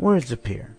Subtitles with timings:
[0.00, 0.78] Words appear.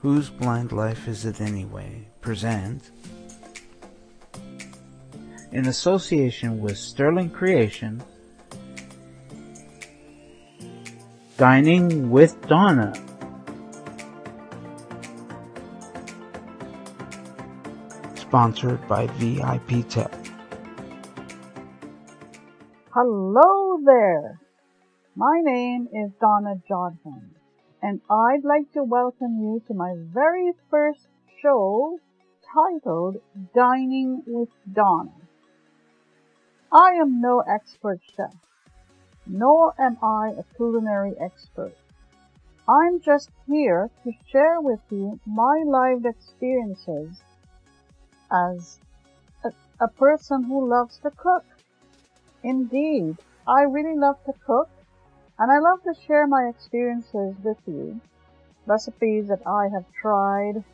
[0.00, 2.06] Whose blind life is it anyway?
[2.20, 2.90] Present
[5.50, 8.02] in association with Sterling Creation,
[11.38, 12.92] Dining with Donna.
[18.16, 20.12] Sponsored by VIP Tech.
[22.92, 24.40] Hello there.
[25.18, 27.30] My name is Donna Jodham,
[27.82, 31.08] and I'd like to welcome you to my very first
[31.42, 31.98] show
[32.54, 33.16] titled
[33.52, 35.10] Dining with Donna.
[36.70, 38.32] I am no expert chef,
[39.26, 41.74] nor am I a culinary expert.
[42.68, 47.20] I'm just here to share with you my lived experiences
[48.30, 48.78] as
[49.42, 49.50] a,
[49.80, 51.44] a person who loves to cook.
[52.44, 53.16] Indeed,
[53.48, 54.70] I really love to cook
[55.38, 58.00] and I love to share my experiences with you.
[58.66, 60.64] Recipes that I have tried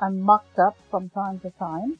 [0.00, 1.98] and mucked up from time to time.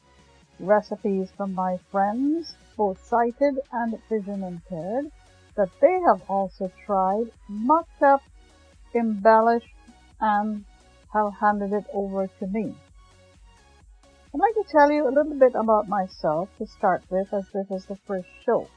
[0.59, 5.11] Recipes from my friends both sighted and vision impaired,
[5.55, 8.21] that they have also tried, mucked up,
[8.93, 9.73] embellished,
[10.19, 10.65] and
[11.13, 12.75] have handed it over to me.
[14.33, 17.71] I'd like to tell you a little bit about myself to start with as this
[17.71, 18.67] is the first show.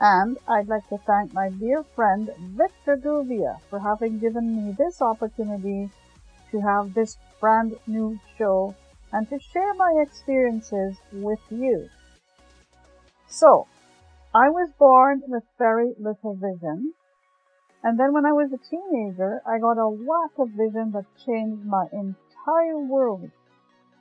[0.00, 5.00] And I'd like to thank my dear friend Victor Guvia for having given me this
[5.00, 5.90] opportunity
[6.50, 8.74] to have this brand new show
[9.12, 11.88] and to share my experiences with you.
[13.28, 13.66] So,
[14.34, 16.94] I was born with very little vision.
[17.84, 21.64] And then when I was a teenager, I got a whack of vision that changed
[21.64, 23.30] my entire world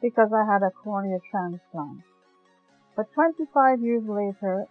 [0.01, 2.01] because I had a cornea transplant.
[2.95, 4.67] But 25 years later,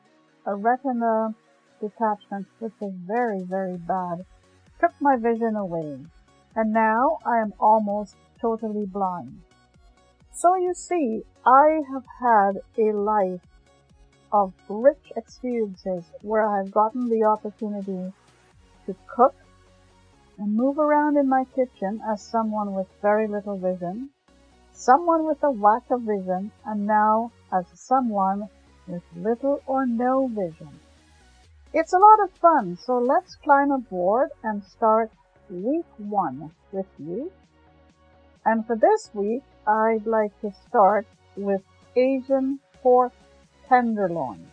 [0.46, 1.34] a retina
[1.80, 4.24] detachment, which was very, very bad,
[4.80, 5.98] took my vision away.
[6.54, 9.40] And now I am almost totally blind.
[10.32, 13.40] So you see, I have had a life
[14.32, 18.12] of rich experiences where I've gotten the opportunity
[18.86, 19.34] to cook
[20.38, 24.10] and move around in my kitchen as someone with very little vision,
[24.72, 28.48] someone with a lack of vision, and now as someone
[28.86, 30.80] with little or no vision.
[31.72, 35.10] It's a lot of fun, so let's climb aboard and start
[35.48, 37.32] week one with you.
[38.44, 41.06] And for this week, I'd like to start
[41.36, 41.62] with
[41.96, 43.12] Asian pork
[43.68, 44.46] tenderloin.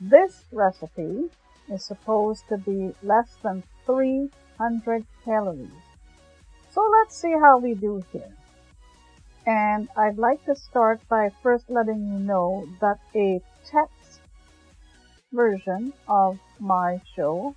[0.00, 1.30] This recipe
[1.68, 5.68] is supposed to be less than 300 calories.
[6.70, 8.34] So let's see how we do here.
[9.46, 14.20] And I'd like to start by first letting you know that a text
[15.32, 17.54] version of my show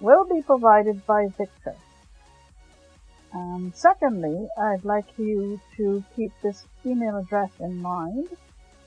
[0.00, 1.74] will be provided by Victor.
[3.32, 8.28] And secondly, I'd like you to keep this email address in mind.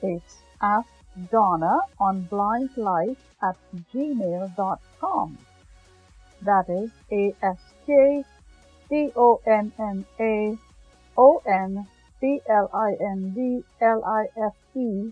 [0.01, 0.89] It's ask
[1.31, 3.55] Donna on blindlife at
[3.93, 5.37] gmail.com.
[6.41, 6.89] That is
[12.23, 15.11] A-S-K-D-O-N-N-A-O-N-B-L-I-N-D-L-I-F-E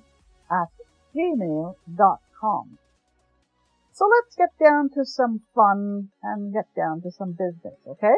[0.49, 0.69] at
[1.15, 2.77] gmail.com.
[3.93, 8.15] So let's get down to some fun and get down to some business, okay?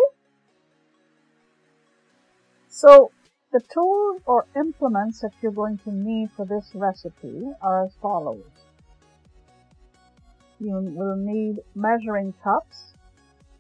[2.70, 3.12] So
[3.52, 8.46] the tools or implements that you're going to need for this recipe are as follows.
[10.60, 12.93] You will need measuring cups,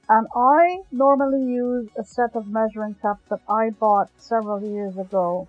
[0.09, 5.47] and I normally use a set of measuring cups that I bought several years ago,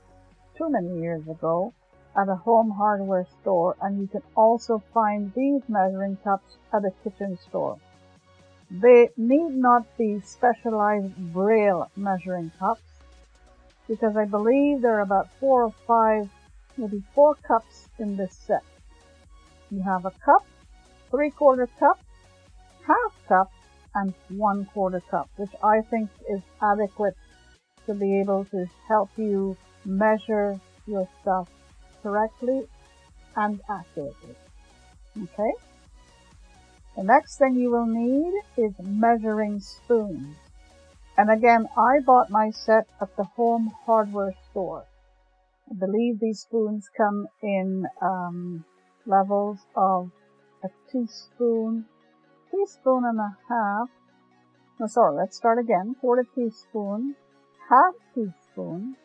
[0.57, 1.73] too many years ago,
[2.17, 6.93] at a home hardware store, and you can also find these measuring cups at a
[7.03, 7.79] kitchen store.
[8.71, 12.83] They need not be specialized braille measuring cups
[13.89, 16.29] because I believe there are about four or five,
[16.77, 18.65] maybe four cups in this set.
[19.71, 20.47] You have a cup,
[21.11, 21.99] three quarter cup,
[22.87, 23.53] half cup,
[23.95, 27.15] and one quarter cup, which I think is adequate
[27.87, 31.49] to be able to help you measure your stuff
[32.03, 32.67] correctly
[33.37, 34.35] and accurately.
[35.23, 35.53] Okay?
[36.97, 40.37] The next thing you will need is measuring spoons.
[41.17, 44.85] And again, I bought my set at the home hardware store.
[45.71, 48.65] I believe these spoons come in um,
[49.07, 50.11] levels of
[50.63, 51.87] a teaspoon,
[52.55, 53.89] teaspoon and a half.
[54.79, 55.95] No, sorry, let's start again.
[56.01, 57.15] Quarter teaspoon,
[57.69, 58.97] half teaspoon,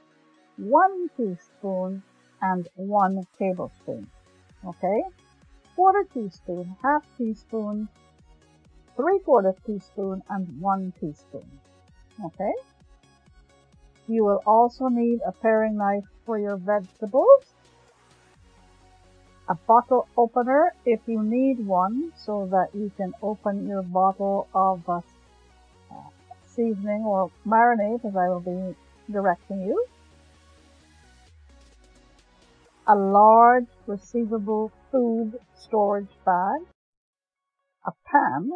[0.58, 2.04] one teaspoon,
[2.42, 4.08] and one tablespoon.
[4.66, 5.02] Okay?
[5.76, 7.88] Quarter teaspoon, half teaspoon,
[8.96, 11.50] 3 quarter teaspoon and 1 teaspoon.
[12.26, 12.54] Okay?
[14.08, 17.54] You will also need a paring knife for your vegetables,
[19.50, 24.88] a bottle opener if you need one so that you can open your bottle of
[24.88, 25.02] uh,
[26.46, 28.76] seasoning or marinade as I will be
[29.12, 29.86] directing you.
[32.88, 36.62] A large receivable food storage bag,
[37.86, 38.52] a pan,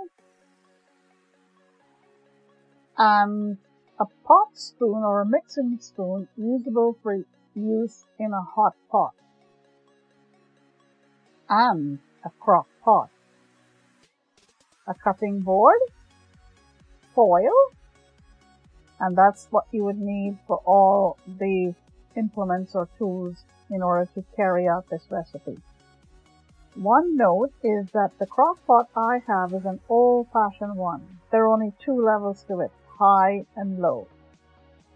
[2.97, 3.57] and
[3.99, 7.23] a pot spoon or a mixing spoon usable for
[7.55, 9.13] use in a hot pot
[11.53, 13.09] and a crock pot.
[14.88, 15.79] A cutting board,
[17.13, 17.53] foil,
[19.00, 21.73] and that's what you would need for all the
[22.15, 25.57] implements or tools in order to carry out this recipe.
[26.75, 31.19] One note is that the crock pot I have is an old-fashioned one.
[31.31, 34.07] There are only two levels to it high and low.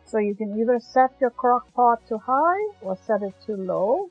[0.06, 4.10] So you can either set your crock pot to high or set it to low.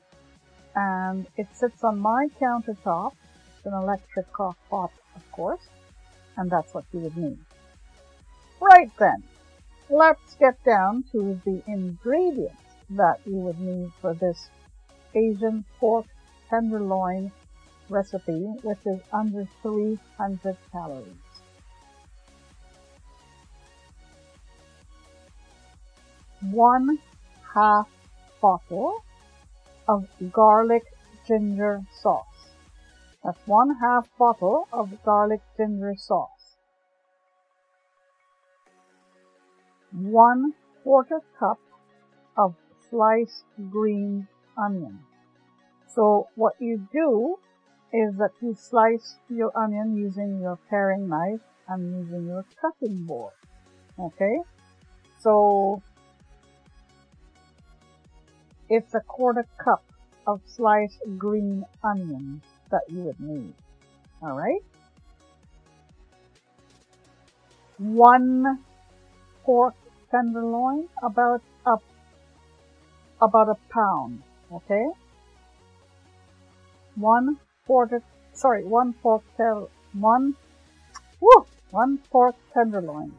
[0.77, 3.13] And it sits on my countertop.
[3.57, 5.67] It's an electric crock pot, of course.
[6.37, 7.39] And that's what you would need.
[8.61, 9.23] Right then,
[9.89, 14.49] let's get down to the ingredients that you would need for this
[15.15, 16.05] Asian pork
[16.47, 17.31] tenderloin
[17.89, 21.07] recipe, which is under 300 calories.
[26.51, 26.99] one
[27.53, 27.87] half
[28.41, 29.03] bottle
[29.87, 30.83] of garlic
[31.27, 32.53] ginger sauce.
[33.23, 36.57] That's one half bottle of garlic ginger sauce.
[39.91, 40.53] One
[40.83, 41.59] quarter cup
[42.37, 42.55] of
[42.89, 44.99] sliced green onion.
[45.87, 47.37] So what you do
[47.91, 53.33] is that you slice your onion using your paring knife and using your cutting board.
[53.99, 54.37] Okay?
[55.19, 55.81] So
[58.69, 59.83] it's a quarter cup
[60.25, 63.53] of sliced green onions that you would need.
[64.21, 64.61] Alright?
[67.77, 68.59] One
[69.43, 69.75] pork
[70.11, 71.77] tenderloin, about a,
[73.21, 74.87] about a pound, okay?
[76.95, 78.01] One quarter,
[78.33, 79.23] sorry, one pork,
[79.93, 80.35] one,
[81.21, 83.13] woo, one pork tenderloin.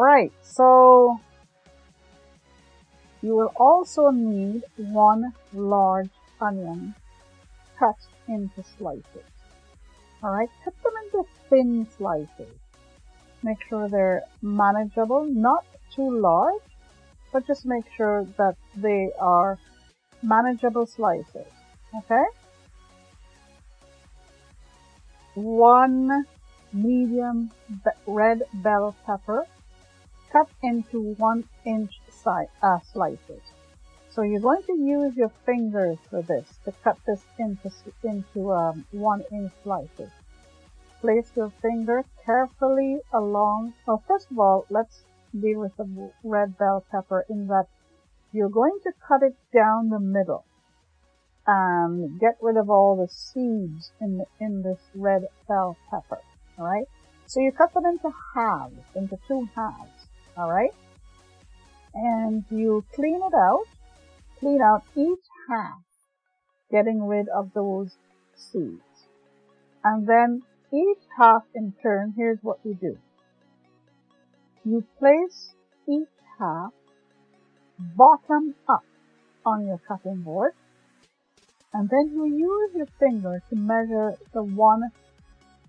[0.00, 1.20] Alright, so
[3.20, 6.08] you will also need one large
[6.40, 6.94] onion
[7.78, 9.28] cut into slices.
[10.24, 12.56] Alright, cut them into thin slices.
[13.42, 16.62] Make sure they're manageable, not too large,
[17.30, 19.58] but just make sure that they are
[20.22, 21.52] manageable slices.
[21.94, 22.24] Okay?
[25.34, 26.24] One
[26.72, 27.50] medium
[28.06, 29.44] red bell pepper
[30.32, 33.42] cut into one inch uh, slices.
[34.10, 37.70] So you're going to use your fingers for this to cut this into,
[38.02, 40.10] into um, one inch slices.
[41.00, 45.04] Place your finger carefully along, well first of all, let's
[45.38, 47.66] deal with the red bell pepper in that
[48.32, 50.44] you're going to cut it down the middle
[51.46, 56.20] and get rid of all the seeds in, the, in this red bell pepper,
[56.58, 56.86] alright?
[57.26, 59.99] So you cut them into halves, into two halves
[60.40, 60.74] alright?
[61.94, 63.66] And you clean it out,
[64.38, 65.82] clean out each half,
[66.70, 67.90] getting rid of those
[68.34, 69.08] seeds.
[69.84, 70.42] And then
[70.72, 72.96] each half in turn, here's what you do.
[74.64, 75.54] You place
[75.88, 76.72] each half
[77.78, 78.84] bottom up
[79.44, 80.52] on your cutting board
[81.72, 84.82] and then you use your finger to measure the one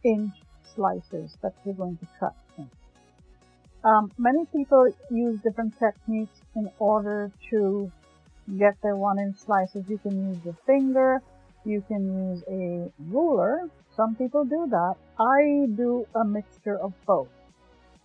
[0.03, 0.33] inch
[0.75, 2.35] slices that you're going to cut.
[3.83, 7.91] Um, many people use different techniques in order to
[8.59, 9.85] get their one inch slices.
[9.87, 11.21] You can use your finger,
[11.65, 13.69] you can use a ruler.
[13.95, 14.95] Some people do that.
[15.19, 17.27] I do a mixture of both.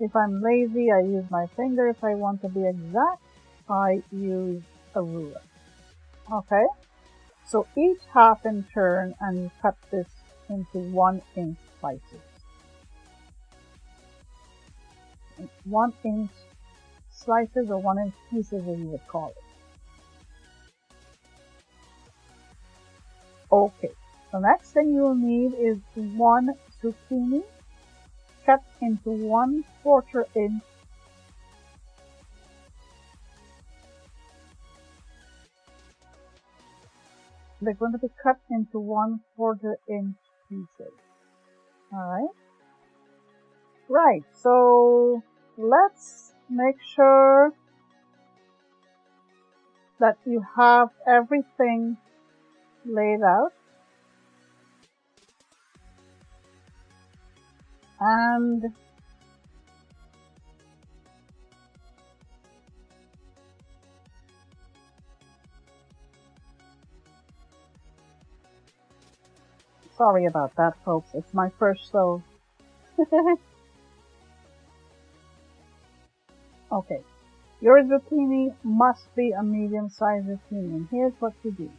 [0.00, 1.88] If I'm lazy, I use my finger.
[1.88, 3.22] If I want to be exact,
[3.68, 4.62] I use
[4.94, 5.40] a ruler.
[6.30, 6.66] Okay?
[7.46, 10.08] So each half in turn and you cut this
[10.48, 12.25] into one inch slices.
[15.64, 16.30] One inch
[17.10, 19.44] slices or one inch pieces as you would call it.
[23.52, 23.92] Okay,
[24.32, 26.50] the next thing you'll need is one
[26.82, 27.42] zucchini
[28.44, 30.62] cut into one quarter inch
[37.62, 40.16] they're going to be cut into one quarter inch
[40.48, 40.92] pieces.
[41.92, 42.28] Alright?
[43.88, 45.22] Right, so
[45.56, 47.52] let's make sure
[49.98, 51.96] that you have everything
[52.84, 53.52] laid out.
[58.00, 58.74] And
[69.96, 71.14] Sorry about that, folks.
[71.14, 72.22] It's my first show.
[76.70, 77.02] okay.
[77.60, 80.88] Your zucchini must be a medium-sized zucchini.
[80.90, 81.70] Here's what you do.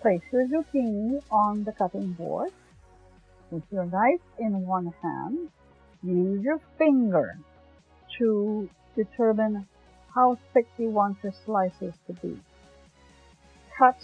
[0.00, 2.50] Place your zucchini on the cutting board.
[3.50, 5.50] With your knife in one hand,
[6.02, 7.38] use your finger
[8.18, 9.66] to determine
[10.14, 12.38] how thick you want your slices to be.
[13.78, 13.96] Cut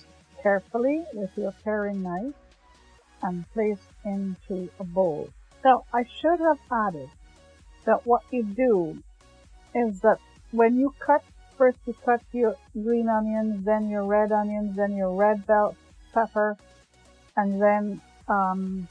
[0.42, 2.34] carefully with your paring knife
[3.22, 5.28] and place into a bowl.
[5.64, 7.10] Now, I should have added
[7.84, 9.02] that what you do
[9.74, 10.18] is that
[10.52, 11.22] when you cut,
[11.58, 15.76] first you cut your green onions, then your red onions, then your red bell
[16.12, 16.56] pepper,
[17.36, 18.88] and then um,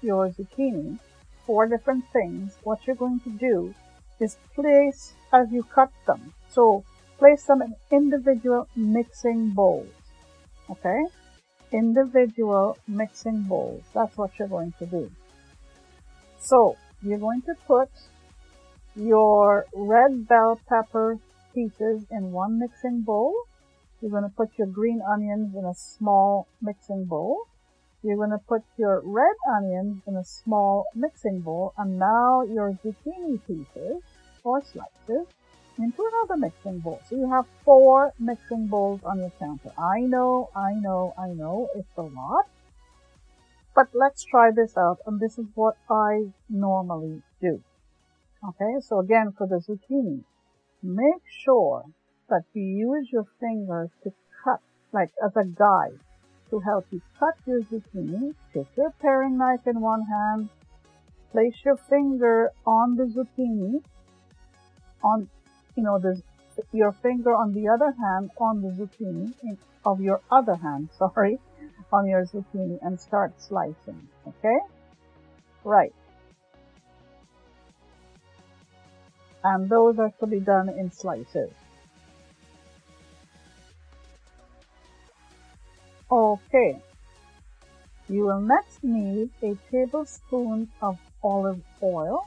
[0.00, 0.98] your zucchini,
[1.46, 2.56] four different things.
[2.62, 3.74] What you're going to do
[4.20, 6.32] is place as you cut them.
[6.50, 6.84] So
[7.18, 9.88] place them in individual mixing bowls.
[10.70, 11.04] Okay?
[11.72, 13.82] individual mixing bowls.
[13.94, 15.10] That's what you're going to do.
[16.40, 17.90] So you're going to put
[18.98, 21.18] your red bell pepper
[21.54, 23.34] pieces in one mixing bowl.
[24.00, 27.46] You're going to put your green onions in a small mixing bowl.
[28.02, 31.74] You're going to put your red onions in a small mixing bowl.
[31.76, 34.02] And now your zucchini pieces
[34.44, 35.26] or slices
[35.78, 37.00] into another mixing bowl.
[37.08, 39.72] So you have four mixing bowls on your counter.
[39.78, 42.46] I know, I know, I know, it's a lot.
[43.74, 47.62] But let's try this out, and this is what I normally do.
[48.46, 50.22] Okay, so again, for the zucchini,
[50.82, 51.84] make sure
[52.28, 54.12] that you use your fingers to
[54.44, 54.60] cut,
[54.92, 55.98] like as a guide,
[56.50, 58.34] to help you cut your zucchini.
[58.54, 60.50] Take your paring knife in one hand,
[61.32, 63.82] place your finger on the zucchini,
[65.02, 65.28] on
[65.76, 66.22] you know, the,
[66.72, 71.38] your finger on the other hand on the zucchini, of your other hand, sorry,
[71.92, 74.58] on your zucchini and start slicing, okay?
[75.64, 75.94] Right.
[79.50, 81.50] And those are to be done in slices.
[86.10, 86.76] Okay.
[88.10, 92.26] You will next need a tablespoon of olive oil,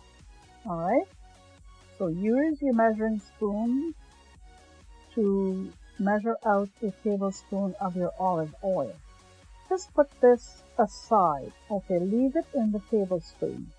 [0.65, 1.07] alright?
[1.99, 3.93] So use your measuring spoon
[5.13, 8.93] to measure out a tablespoon of your olive oil.
[9.69, 11.51] Just put this aside.
[11.69, 13.71] Okay, leave it in the tablespoon.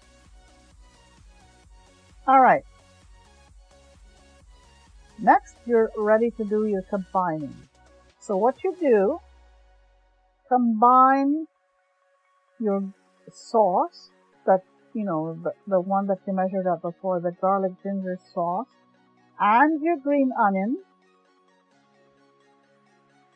[2.28, 2.64] Alright.
[5.22, 7.56] Next, you're ready to do your combining.
[8.18, 9.20] So what you do,
[10.48, 11.46] combine
[12.58, 12.92] your
[13.30, 14.10] sauce
[14.46, 14.62] that
[14.94, 18.66] you know, the, the one that you measured up before, the garlic ginger sauce,
[19.40, 20.78] and your green onion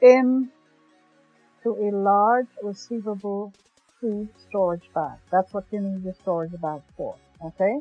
[0.03, 0.51] in
[1.63, 3.53] to a large receivable
[4.01, 5.19] food storage bag.
[5.33, 7.79] That's what you need your storage bag for, okay?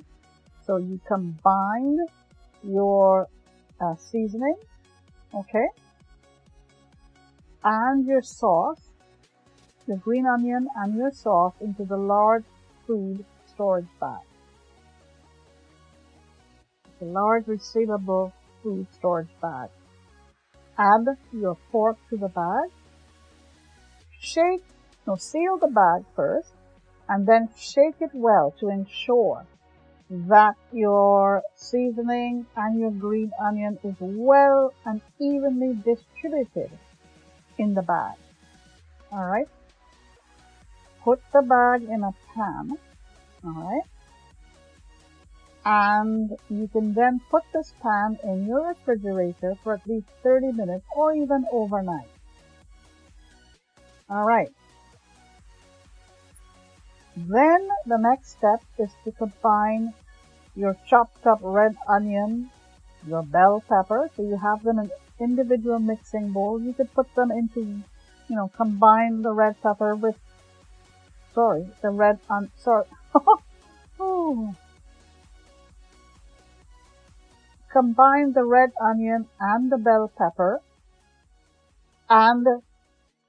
[0.66, 2.00] So you combine
[2.64, 3.28] your
[3.82, 4.56] uh, seasoning,
[5.34, 5.68] okay?
[7.64, 8.92] And your sauce,
[9.88, 12.44] the green onion and your sauce into the large
[12.86, 14.22] food storage bag.
[17.00, 18.32] The large resealable
[18.64, 19.70] food storage bag.
[20.78, 22.70] Add your pork to the bag.
[24.20, 24.64] Shake,
[25.08, 26.52] no, seal the bag first
[27.08, 29.46] and then shake it well to ensure
[30.10, 36.70] that your seasoning and your green onion is well and evenly distributed
[37.58, 38.16] in the bag.
[39.12, 39.48] Alright?
[41.04, 42.78] Put the bag in a pan
[43.46, 43.84] alright
[45.66, 50.86] and you can then put this pan in your refrigerator for at least 30 minutes
[50.96, 52.10] or even overnight
[54.10, 54.52] alright
[57.16, 59.94] then the next step is to combine
[60.56, 62.50] your chopped up red onion
[63.08, 67.32] your bell pepper so you have them in individual mixing bowls you could put them
[67.32, 67.62] into
[68.28, 70.18] you know combine the red pepper with
[71.34, 72.86] sorry the red on sorry.
[77.72, 80.62] Combine the red onion and the bell pepper
[82.10, 82.48] and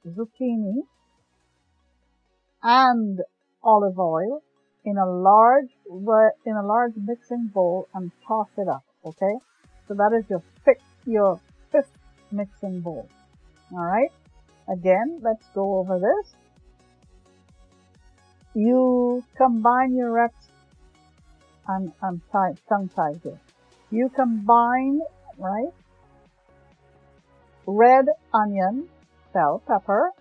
[0.07, 0.83] zucchini,
[2.63, 3.23] and
[3.67, 4.43] olive oil
[4.85, 5.71] in a large
[6.47, 8.85] in a large mixing bowl and toss it up.
[9.05, 9.35] Okay,
[9.89, 11.41] so that is your fifth your
[11.73, 11.93] fifth
[12.31, 13.09] mixing bowl.
[13.73, 14.11] All right.
[14.69, 16.35] Again, let's go over this.
[18.55, 20.49] You combine your reps.
[21.69, 23.41] I'm I'm tongue tied here.
[23.91, 25.01] You combine
[25.39, 25.73] right
[27.67, 28.89] red onion,
[29.35, 30.13] bell pepper,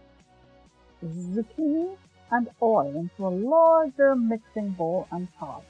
[1.03, 1.95] zucchini,
[2.35, 5.63] and oil into a larger mixing bowl and toss.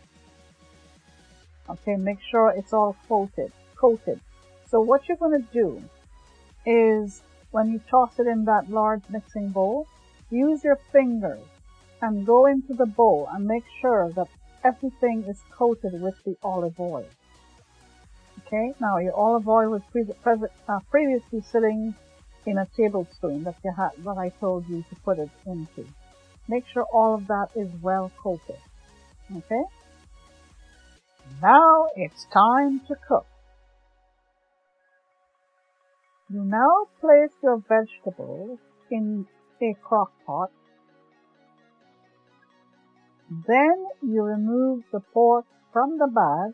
[1.70, 4.20] Okay, make sure it's all coated, coated.
[4.68, 5.82] So what you're going to do
[6.66, 9.88] is when you toss it in that large mixing bowl,
[10.30, 11.44] use your fingers
[12.02, 14.28] and go into the bowl and make sure that
[14.64, 17.08] everything is coated with the olive oil.
[18.46, 20.04] Okay, now your olive oil was pre
[20.68, 21.96] uh, previously sitting
[22.46, 25.88] in a tablespoon that you had, that I told you to put it into.
[26.48, 28.60] Make sure all of that is well coated.
[29.36, 29.64] Okay?
[31.42, 33.26] Now it's time to cook.
[36.30, 38.60] You now place your vegetables
[38.92, 39.28] in
[39.62, 40.52] a crock pot.
[43.48, 46.54] Then you remove the pork from the bag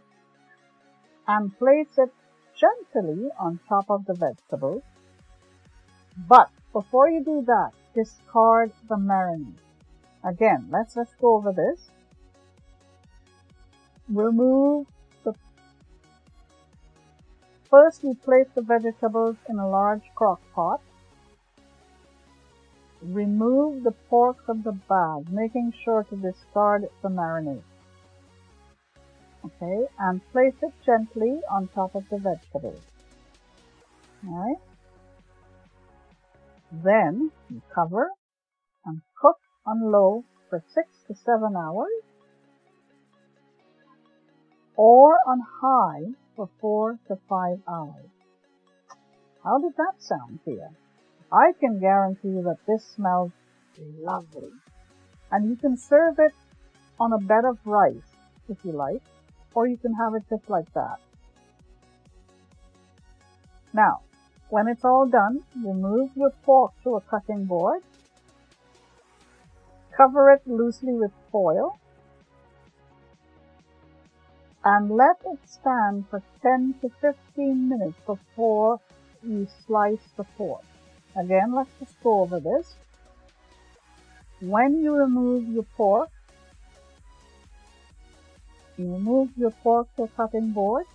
[1.28, 2.12] and place it
[2.56, 4.84] gently on top of the vegetables.
[6.28, 9.71] But before you do that, discard the marinade.
[10.24, 11.90] Again, let's let's go over this.
[14.10, 14.88] Remove
[15.24, 15.34] the
[17.70, 20.82] First we place the vegetables in a large crock pot.
[23.02, 27.64] Remove the pork from the bag, making sure to discard the marinade
[29.46, 32.82] okay, and place it gently on top of the vegetables.
[34.28, 34.58] Alright.
[36.72, 38.10] Then you cover
[38.86, 39.38] and cook
[39.72, 42.04] on low for six to seven hours
[44.76, 48.10] or on high for four to five hours.
[49.44, 50.68] How did that sound to you?
[51.32, 53.32] I can guarantee you that this smells
[54.02, 54.52] lovely.
[55.32, 56.34] And you can serve it
[57.00, 58.12] on a bed of rice
[58.50, 59.02] if you like
[59.54, 61.00] or you can have it just like that.
[63.74, 64.02] Now,
[64.50, 67.82] when it's all done, remove your fork to a cutting board,
[70.02, 71.78] cover it loosely with foil,
[74.64, 78.80] and let it stand for 10 to 15 minutes before
[79.22, 80.64] you slice the pork.
[81.16, 82.74] Again, let's just go over this.
[84.40, 86.10] When you remove your pork,
[88.78, 90.86] you Remove your pork to a cutting board.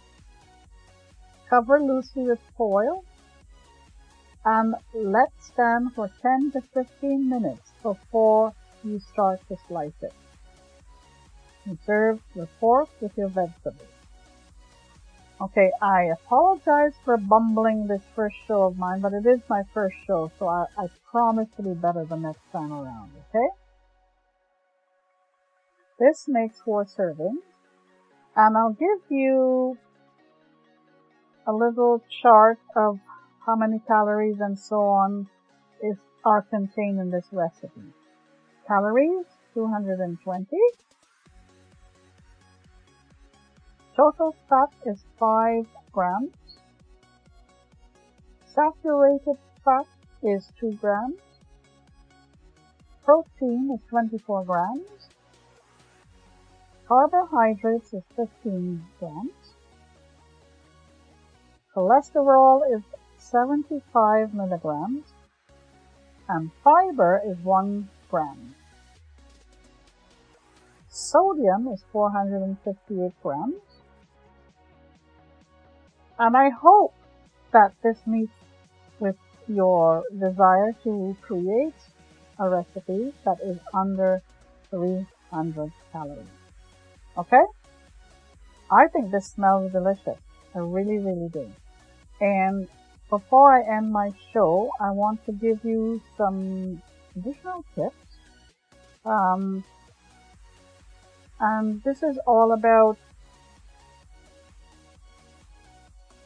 [1.48, 3.04] Cover loosely with foil
[4.44, 8.52] and let stand for 10 to 15 minutes before
[8.86, 10.12] you start to slice it.
[11.64, 13.88] And serve the pork with your vegetables.
[15.40, 19.96] Okay, I apologize for bumbling this first show of mine, but it is my first
[20.06, 23.48] show, so I, I promise to be better the next time around, okay?
[25.98, 27.42] This makes four servings
[28.34, 29.78] and I'll give you
[31.46, 32.98] a little chart of
[33.46, 35.28] how many calories and so on
[35.82, 37.94] is are contained in this recipe.
[38.66, 40.56] Calories 220.
[43.94, 46.34] Total fat is 5 grams.
[48.44, 49.86] Saturated fat
[50.24, 51.20] is 2 grams.
[53.04, 55.10] Protein is 24 grams.
[56.88, 59.54] Carbohydrates is 15 grams.
[61.72, 62.82] Cholesterol is
[63.18, 65.04] 75 milligrams.
[66.28, 68.54] And fiber is 1 gram.
[70.88, 73.54] Sodium is 458 grams.
[76.18, 76.94] And I hope
[77.52, 78.32] that this meets
[78.98, 79.16] with
[79.46, 81.74] your desire to create
[82.38, 84.22] a recipe that is under
[84.70, 86.26] 300 calories.
[87.18, 87.44] Okay?
[88.70, 90.18] I think this smells delicious.
[90.54, 91.50] I really, really do.
[92.20, 92.68] And
[93.10, 96.82] before I end my show, I want to give you some
[97.16, 97.94] additional tips.
[99.04, 99.64] Um,
[101.40, 102.98] and this is all about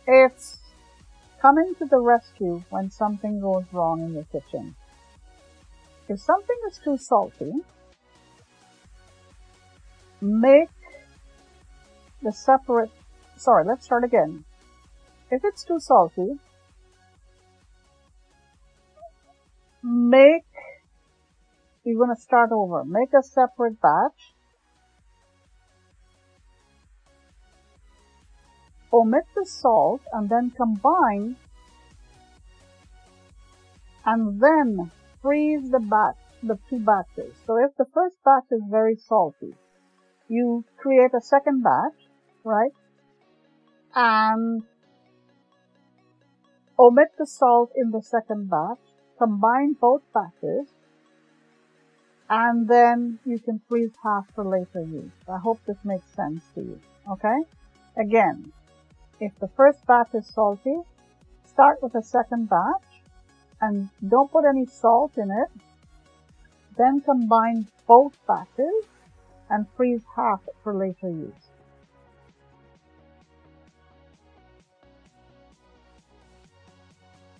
[0.06, 0.58] it's
[1.40, 4.74] coming to the rescue when something goes wrong in your kitchen.
[6.08, 7.52] If something is too salty,
[10.20, 10.68] make
[12.22, 12.90] the separate,
[13.36, 14.44] sorry, let's start again.
[15.30, 16.38] If it's too salty,
[19.82, 20.44] make,
[21.84, 22.84] you're going to start over.
[22.84, 24.34] Make a separate batch.
[28.92, 31.36] Omit the salt and then combine
[34.04, 34.90] and then
[35.22, 37.34] freeze the batch, the two batches.
[37.46, 39.54] So if the first batch is very salty,
[40.28, 42.08] you create a second batch,
[42.44, 42.72] right?
[43.94, 44.62] And
[46.78, 48.80] omit the salt in the second batch,
[49.18, 50.68] combine both batches,
[52.30, 55.10] and then you can freeze half for later use.
[55.28, 57.38] I hope this makes sense to you, okay?
[57.96, 58.52] Again,
[59.18, 60.76] if the first batch is salty,
[61.44, 63.02] start with a second batch,
[63.60, 65.62] and don't put any salt in it.
[66.78, 68.86] Then combine both batches
[69.50, 71.32] and freeze half for later use.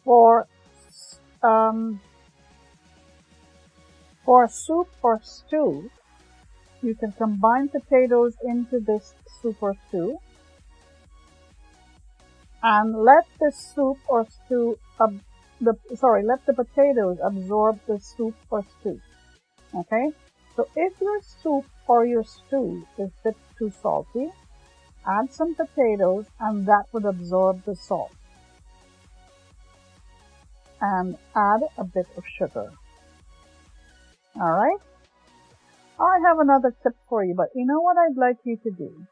[0.05, 0.49] For
[1.43, 2.01] um,
[4.31, 5.91] for soup or stew,
[6.83, 9.13] you can combine potatoes into this
[9.43, 10.19] soup or stew
[12.63, 14.79] and let the soup or stew
[15.61, 19.01] the sorry, let the potatoes absorb the soup or stew.
[19.75, 20.13] Okay?
[20.55, 24.31] So if your soup or your stew is a bit too salty,
[25.05, 28.13] add some potatoes and that would absorb the salt.
[30.81, 32.71] And add a bit of sugar.
[34.39, 34.81] Alright?
[35.99, 39.07] I have another tip for you, but you know what I'd like you to do?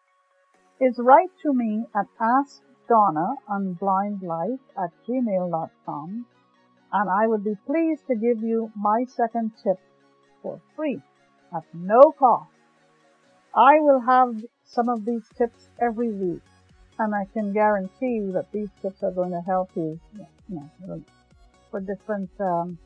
[0.80, 6.26] Is write to me at askdonna on blindlife at gmail.com
[6.92, 9.78] and I would be pleased to give you my second tip
[10.42, 11.02] for free
[11.54, 12.50] at no cost.
[13.54, 16.42] I will have some of these tips every week
[16.98, 21.02] and I can guarantee you that these tips are going to help you, you know,
[21.70, 22.78] for different um,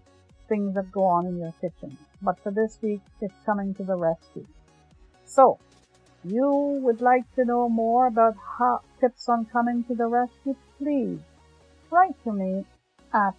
[0.49, 1.97] things that go on in your kitchen.
[2.23, 4.47] But for this week, it's coming to the rescue.
[5.25, 5.59] So,
[6.25, 11.21] you would like to know more about how tips on coming to the rescue, please
[11.91, 12.65] write to me
[13.13, 13.35] at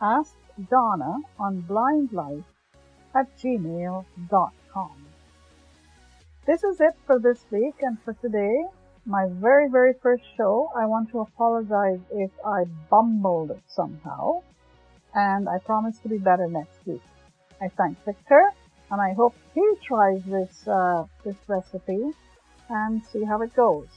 [0.00, 0.34] Ask
[0.70, 2.44] Donna on blindlife
[3.14, 5.06] at gmail.com.
[6.46, 8.64] This is it for this week and for today.
[9.06, 10.70] My very, very first show.
[10.76, 14.42] I want to apologize if I bumbled somehow.
[15.14, 17.02] And I promise to be better next week.
[17.60, 18.52] I thank Victor
[18.90, 22.10] and I hope he tries this, uh, this recipe
[22.68, 23.88] and see how it goes.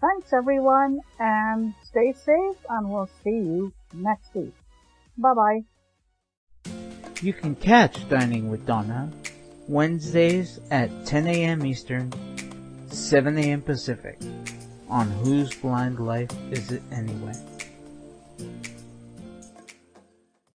[0.00, 4.54] Thanks everyone and stay safe and we'll see you next week.
[5.18, 5.60] Bye bye.
[7.22, 9.12] You can catch Dining with Donna
[9.68, 11.66] Wednesdays at 10 a.m.
[11.66, 12.10] Eastern,
[12.88, 13.62] 7 a.m.
[13.62, 14.18] Pacific
[14.88, 17.34] on Whose Blind Life Is It Anyway?